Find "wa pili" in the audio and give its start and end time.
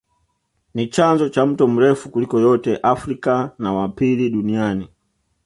3.73-4.29